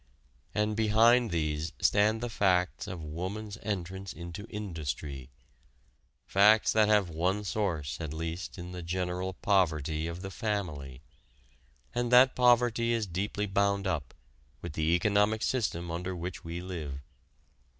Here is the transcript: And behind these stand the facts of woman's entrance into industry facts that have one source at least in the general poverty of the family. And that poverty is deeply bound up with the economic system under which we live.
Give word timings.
And 0.55 0.75
behind 0.75 1.29
these 1.29 1.73
stand 1.79 2.21
the 2.21 2.29
facts 2.31 2.87
of 2.87 3.03
woman's 3.03 3.59
entrance 3.61 4.13
into 4.13 4.47
industry 4.49 5.29
facts 6.25 6.73
that 6.73 6.87
have 6.87 7.11
one 7.11 7.43
source 7.43 8.01
at 8.01 8.11
least 8.11 8.57
in 8.57 8.71
the 8.71 8.81
general 8.81 9.33
poverty 9.35 10.07
of 10.07 10.23
the 10.23 10.31
family. 10.31 11.03
And 11.93 12.11
that 12.11 12.35
poverty 12.35 12.93
is 12.93 13.05
deeply 13.05 13.45
bound 13.45 13.85
up 13.85 14.15
with 14.59 14.73
the 14.73 14.95
economic 14.95 15.43
system 15.43 15.91
under 15.91 16.15
which 16.15 16.43
we 16.43 16.61
live. 16.61 16.99